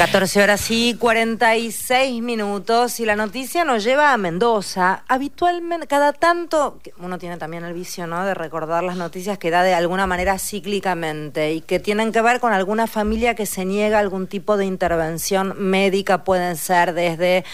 [0.00, 5.04] 14 horas y 46 minutos y la noticia nos lleva a Mendoza.
[5.08, 8.06] Habitualmente, cada tanto, uno tiene también el vicio.
[8.06, 12.40] De recordar las noticias que da de alguna manera cíclicamente y que tienen que ver
[12.40, 17.44] con alguna familia que se niega algún tipo de intervención médica, pueden ser desde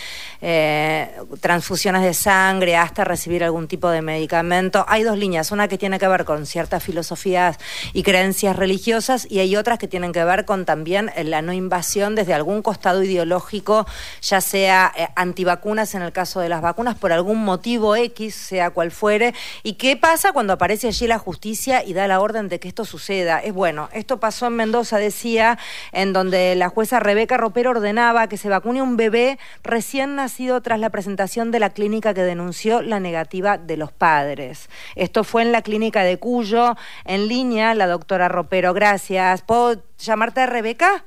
[0.40, 1.10] eh,
[1.40, 4.84] transfusiones de sangre hasta recibir algún tipo de medicamento.
[4.86, 7.58] Hay dos líneas, una que tiene que ver con ciertas filosofías
[7.92, 12.14] y creencias religiosas y hay otras que tienen que ver con también la no invasión
[12.14, 13.86] desde algún costado ideológico,
[14.22, 18.70] ya sea eh, antivacunas en el caso de las vacunas, por algún motivo X, sea
[18.70, 19.34] cual fuere.
[19.62, 22.84] ¿Y qué pasa cuando aparece allí la justicia y da la orden de que esto
[22.84, 23.38] suceda?
[23.40, 25.58] Es bueno, esto pasó en Mendoza, decía,
[25.92, 30.78] en donde la jueza Rebeca Ropero ordenaba que se vacune un bebé recién nacido tras
[30.78, 34.68] la presentación de la clínica que denunció la negativa de los padres.
[34.94, 38.74] Esto fue en la clínica de Cuyo, en línea, la doctora Ropero.
[38.74, 39.42] Gracias.
[39.42, 41.04] ¿Puedo llamarte Rebeca?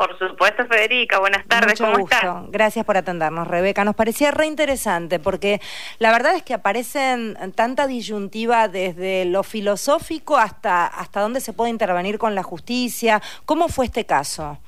[0.00, 1.18] Por supuesto, Federica.
[1.18, 1.78] Buenas tardes.
[1.78, 2.46] ¿Cómo gusto.
[2.48, 3.84] Gracias por atendernos, Rebeca.
[3.84, 5.60] Nos parecía re interesante porque
[5.98, 11.68] la verdad es que aparecen tanta disyuntiva desde lo filosófico hasta, hasta dónde se puede
[11.68, 13.20] intervenir con la justicia.
[13.44, 14.58] ¿Cómo fue este caso?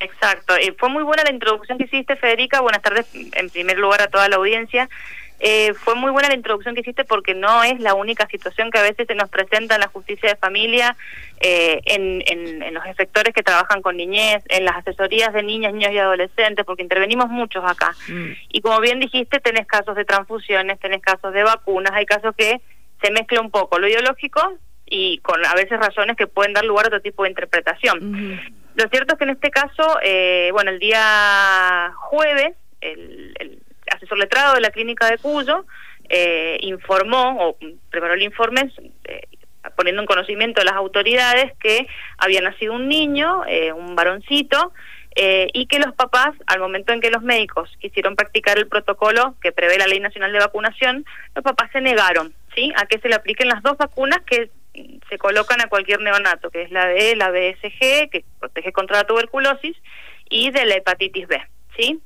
[0.00, 0.58] Exacto.
[0.58, 2.60] Y fue muy buena la introducción que hiciste, Federica.
[2.60, 4.88] Buenas tardes, en primer lugar, a toda la audiencia.
[5.42, 8.78] Eh, fue muy buena la introducción que hiciste porque no es la única situación que
[8.78, 10.96] a veces se nos presenta en la justicia de familia,
[11.40, 15.92] eh, en, en, los efectores que trabajan con niñez, en las asesorías de niñas, niños
[15.92, 17.94] y adolescentes, porque intervenimos muchos acá.
[18.08, 18.32] Mm.
[18.50, 22.60] Y como bien dijiste, tenés casos de transfusiones, tenés casos de vacunas, hay casos que
[23.02, 26.84] se mezcla un poco lo ideológico y con a veces razones que pueden dar lugar
[26.84, 28.40] a otro tipo de interpretación.
[28.74, 33.58] Lo cierto es que en este caso, eh, bueno, el día jueves, el, el
[33.90, 35.64] asesor letrado de la clínica de Cuyo
[36.08, 37.56] eh, informó o
[37.88, 38.72] preparó el informe
[39.04, 39.28] eh,
[39.76, 41.86] poniendo en conocimiento de las autoridades que
[42.18, 44.72] había nacido un niño, eh, un varoncito,
[45.52, 49.52] y que los papás, al momento en que los médicos quisieron practicar el protocolo que
[49.52, 51.04] prevé la Ley Nacional de Vacunación,
[51.34, 52.72] los papás se negaron ¿sí?
[52.76, 54.50] a que se le apliquen las dos vacunas que
[55.08, 59.04] se colocan a cualquier neonato, que es la de la BSG, que protege contra la
[59.04, 59.76] tuberculosis,
[60.30, 61.42] y de la hepatitis B.
[61.76, 62.00] ¿sí?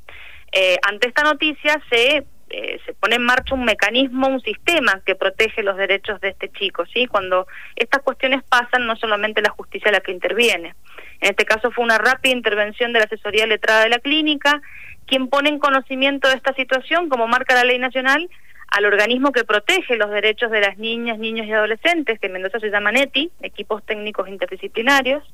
[0.52, 2.24] Eh, ante esta noticia se
[2.56, 6.52] eh, se pone en marcha un mecanismo, un sistema que protege los derechos de este
[6.52, 7.06] chico, ¿sí?
[7.06, 10.74] Cuando estas cuestiones pasan, no solamente la justicia la que interviene.
[11.20, 14.60] En este caso fue una rápida intervención de la asesoría letrada de la clínica,
[15.06, 18.28] quien pone en conocimiento de esta situación, como marca la ley nacional,
[18.68, 22.60] al organismo que protege los derechos de las niñas, niños y adolescentes, que en Mendoza
[22.60, 25.24] se llama NETI, equipos técnicos interdisciplinarios.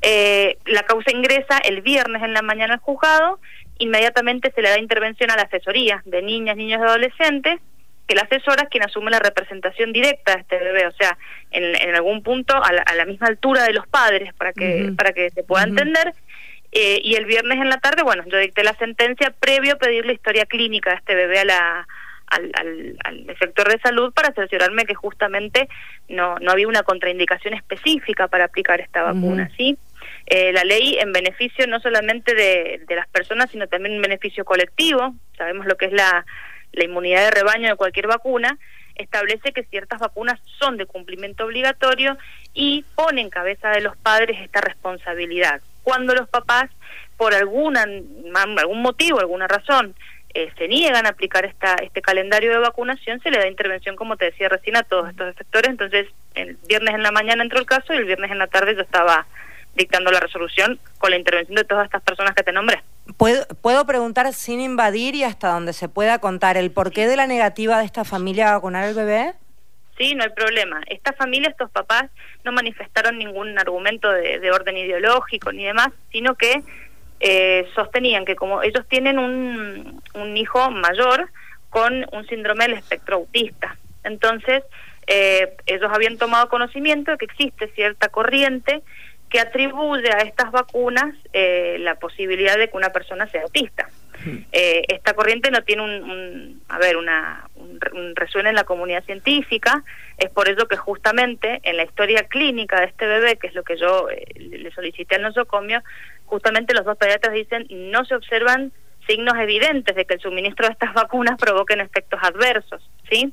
[0.00, 3.40] Eh, la causa ingresa el viernes en la mañana al juzgado
[3.78, 7.60] inmediatamente se le da intervención a la asesoría de niñas, niños y adolescentes,
[8.06, 11.18] que la asesora es quien asume la representación directa de este bebé, o sea,
[11.50, 15.42] en, algún punto a la, misma altura de los padres, para que, para que se
[15.42, 16.12] pueda entender.
[16.72, 20.04] Eh, y el viernes en la tarde, bueno, yo dicté la sentencia previo a pedir
[20.04, 21.86] la historia clínica de este bebé a la,
[22.26, 25.68] al, al, al, sector de salud para cerciorarme que justamente
[26.08, 29.78] no, no había una contraindicación específica para aplicar esta vacuna, ¿sí?
[30.26, 35.14] Eh, la ley en beneficio no solamente de, las personas, sino también en beneficio colectivo,
[35.38, 36.26] sabemos lo que es la,
[36.72, 38.58] la inmunidad de rebaño de cualquier vacuna,
[38.96, 42.16] establece que ciertas vacunas son de cumplimiento obligatorio
[42.54, 45.60] y pone en cabeza de los padres esta responsabilidad.
[45.82, 46.70] Cuando los papás,
[47.16, 47.86] por alguna,
[48.56, 49.94] algún motivo, alguna razón,
[50.34, 54.16] eh, se niegan a aplicar esta, este calendario de vacunación, se le da intervención, como
[54.16, 55.70] te decía recién, a todos estos sectores.
[55.70, 58.74] Entonces, el viernes en la mañana entró el caso y el viernes en la tarde
[58.74, 59.26] yo estaba
[59.76, 62.82] dictando la resolución con la intervención de todas estas personas que te nombré.
[63.16, 67.26] ¿Puedo, ¿Puedo preguntar sin invadir y hasta donde se pueda contar el porqué de la
[67.26, 69.34] negativa de esta familia a vacunar al bebé?
[69.96, 70.82] Sí, no hay problema.
[70.86, 72.04] Esta familia, estos papás,
[72.44, 76.62] no manifestaron ningún argumento de, orden ideológico ni demás, sino que
[77.20, 81.30] eh, sostenían que como ellos tienen un, un hijo mayor
[81.70, 84.62] con un síndrome del espectro autista, entonces
[85.06, 88.82] eh, ellos habían tomado conocimiento de que existe cierta corriente
[89.28, 93.88] que atribuye a estas vacunas eh, la posibilidad de que una persona sea autista.
[94.24, 94.38] Hmm.
[94.52, 99.82] Eh, esta corriente no tiene un, a ver, una, un, resuena en la comunidad científica,
[100.16, 103.62] es por eso que justamente en la historia clínica de este bebé, que es lo
[103.62, 105.82] que yo eh, le solicité al nosocomio,
[106.24, 108.72] justamente los dos pediatras dicen no se observan
[109.06, 113.32] signos evidentes de que el suministro de estas vacunas provoquen efectos adversos, ¿sí?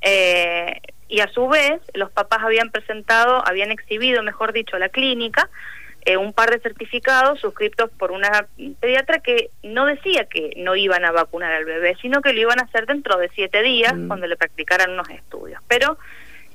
[0.00, 4.88] Eh, y a su vez los papás habían presentado, habían exhibido, mejor dicho, a la
[4.88, 5.48] clínica
[6.04, 8.46] eh, un par de certificados suscritos por una
[8.80, 12.60] pediatra que no decía que no iban a vacunar al bebé, sino que lo iban
[12.60, 14.06] a hacer dentro de siete días mm.
[14.06, 15.60] cuando le practicaran unos estudios.
[15.68, 15.98] Pero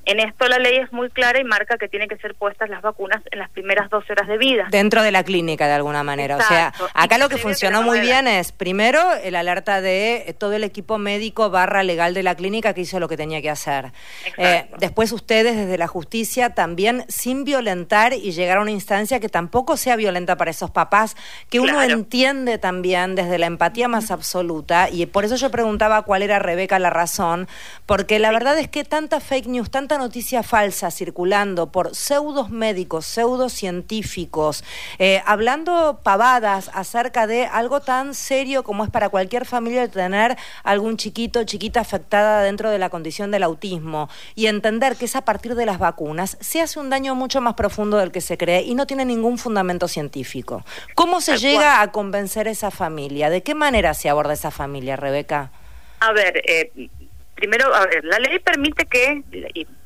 [0.06, 2.82] En esto la ley es muy clara y marca que tienen que ser puestas las
[2.82, 4.68] vacunas en las primeras dos horas de vida.
[4.70, 6.38] Dentro de la clínica, de alguna manera.
[6.38, 10.64] O sea, acá lo que funcionó muy bien es, primero, el alerta de todo el
[10.64, 13.92] equipo médico barra legal de la clínica que hizo lo que tenía que hacer.
[14.38, 19.30] Eh, después ustedes, desde la justicia, también sin violentar y llegar a una instancia que
[19.30, 21.16] tampoco sea violenta para esos papás,
[21.50, 26.24] que uno entiende también desde la empatía más absoluta, y por eso yo preguntaba cuál
[26.24, 27.48] era, Rebeca, la razón,
[27.86, 33.06] porque la verdad es que tanta fake news, tanta noticia falsa circulando por pseudos médicos,
[33.06, 34.64] pseudos científicos,
[35.00, 40.98] eh, hablando pavadas acerca de algo tan serio como es para cualquier familia tener algún
[40.98, 45.56] chiquito, chiquita afectada dentro de la condición del autismo y entender que es a partir
[45.56, 48.76] de las vacunas, se hace un daño mucho más profundo del que se cree y
[48.76, 50.64] no tiene ningún fundamento científico.
[50.96, 53.30] ¿Cómo se llega a convencer a esa familia?
[53.30, 55.52] ¿De qué manera se aborda esa familia, Rebeca?
[56.00, 56.90] A ver, eh,
[57.36, 59.24] primero, a ver, la ley permite que,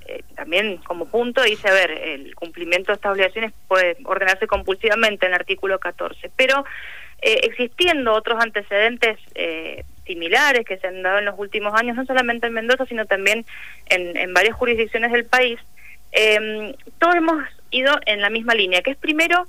[0.07, 5.25] eh, también como punto dice, a ver, el cumplimiento de estas obligaciones puede ordenarse compulsivamente
[5.25, 6.65] en el artículo 14, pero
[7.21, 12.05] eh, existiendo otros antecedentes eh, similares que se han dado en los últimos años, no
[12.05, 13.45] solamente en Mendoza, sino también
[13.87, 15.59] en, en varias jurisdicciones del país,
[16.11, 19.47] eh, todos hemos ido en la misma línea, que es primero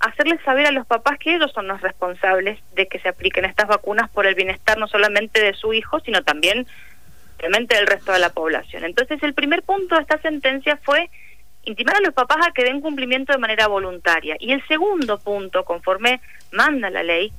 [0.00, 3.66] hacerles saber a los papás que ellos son los responsables de que se apliquen estas
[3.66, 6.66] vacunas por el bienestar no solamente de su hijo, sino también
[7.38, 8.84] del resto de la población.
[8.84, 11.10] Entonces, el primer punto de esta sentencia fue
[11.64, 14.36] intimar a los papás a que den cumplimiento de manera voluntaria.
[14.38, 16.20] Y el segundo punto, conforme
[16.52, 17.32] manda la ley,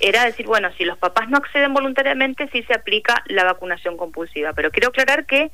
[0.00, 4.52] era decir, bueno, si los papás no acceden voluntariamente, sí se aplica la vacunación compulsiva.
[4.52, 5.50] Pero quiero aclarar que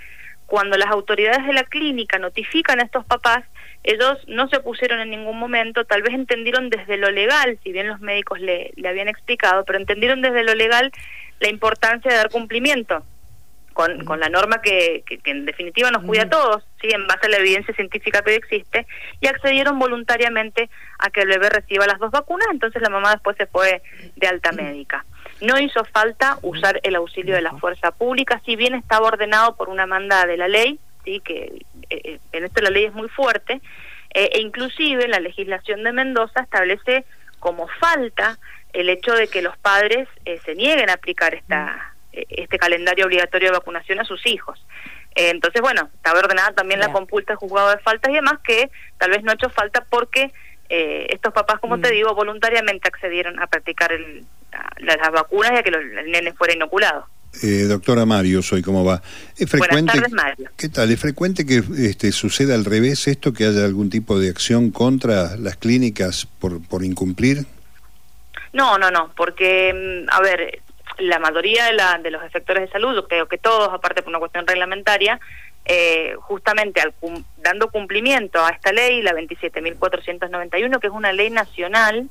[0.46, 3.44] cuando las autoridades de la clínica notifican a estos papás,
[3.84, 7.88] ellos no se opusieron en ningún momento, tal vez entendieron desde lo legal, si bien
[7.88, 10.90] los médicos le, le habían explicado, pero entendieron desde lo legal
[11.38, 13.04] la importancia de dar cumplimiento
[13.72, 16.88] con, con la norma que, que, en definitiva nos cuida a todos, ¿sí?
[16.90, 18.86] en base a la evidencia científica que existe,
[19.20, 20.68] y accedieron voluntariamente
[20.98, 23.82] a que el bebé reciba las dos vacunas, entonces la mamá después se fue
[24.16, 25.04] de alta médica.
[25.40, 29.68] No hizo falta usar el auxilio de la fuerza pública, si bien estaba ordenado por
[29.68, 33.08] una manda de la ley, sí que eh, eh, en esto la ley es muy
[33.08, 33.60] fuerte,
[34.12, 37.04] eh, e inclusive la legislación de Mendoza establece
[37.38, 38.38] como falta
[38.72, 40.08] el hecho de que los padres
[40.44, 44.64] se nieguen a aplicar esta eh, este calendario obligatorio de vacunación a sus hijos.
[45.14, 48.70] Eh, entonces, bueno, estaba ordenada también la compulsa de juzgado de faltas y demás que
[48.98, 50.32] tal vez no ha hecho falta porque
[50.68, 51.92] eh, estos papás, como te mm.
[51.92, 54.24] digo, voluntariamente accedieron a practicar el,
[54.78, 57.06] las vacunas y a que los, el nene fuera inoculado.
[57.68, 59.02] doctora Mario, soy cómo va.
[59.36, 60.50] ¿Es frecuente, Buenas tardes, Mario.
[60.56, 60.90] ¿Qué tal?
[60.90, 65.36] ¿Es frecuente que este, suceda al revés esto, que haya algún tipo de acción contra
[65.36, 67.46] las clínicas por, por incumplir?
[68.52, 69.72] No, no, no, porque,
[70.06, 70.60] mm, a ver,
[71.00, 74.18] la mayoría de, la, de los efectores de salud, creo que todos, aparte por una
[74.18, 75.18] cuestión reglamentaria,
[75.64, 76.94] eh, justamente al
[77.38, 82.08] dando cumplimiento a esta ley, la 27.491, que es una ley nacional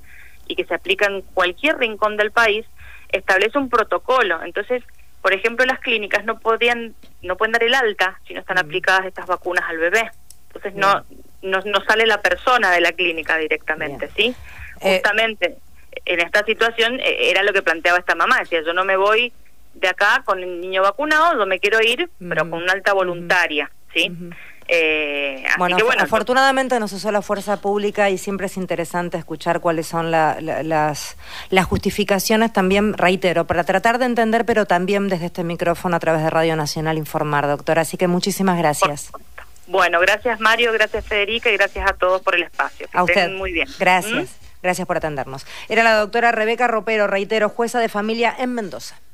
[0.48, 2.66] y que se aplica en cualquier rincón del país,
[3.10, 4.42] establece un protocolo.
[4.44, 4.84] Entonces,
[5.22, 9.06] por ejemplo, las clínicas no podían no pueden dar el alta si no están aplicadas
[9.06, 10.10] estas vacunas al bebé.
[10.48, 11.04] Entonces no,
[11.42, 14.34] no, no sale la persona de la clínica directamente, ¿sí?
[14.82, 15.58] Eh, Justamente
[16.06, 19.32] en esta situación eh, era lo que planteaba esta mamá, decía, yo no me voy
[19.74, 23.72] de acá con el niño vacunado, yo me quiero ir, pero con una alta voluntaria,
[23.94, 24.12] ¿sí?
[24.72, 30.12] Eh, bueno, afortunadamente nos usó la fuerza pública y siempre es interesante escuchar cuáles son
[30.12, 31.16] las,
[31.50, 36.22] las justificaciones también, reitero, para tratar de entender, pero también desde este micrófono a través
[36.22, 37.82] de Radio Nacional informar, doctora.
[37.82, 39.12] Así que muchísimas gracias.
[39.66, 42.88] Bueno, gracias Mario, gracias Federica y gracias a todos por el espacio.
[42.94, 43.32] a usted.
[43.32, 43.68] muy bien.
[43.80, 44.36] Gracias.
[44.39, 44.39] ¿Mm?
[44.62, 45.46] Gracias por atendernos.
[45.70, 49.00] Era la doctora Rebeca Ropero, reitero, jueza de familia en Mendoza.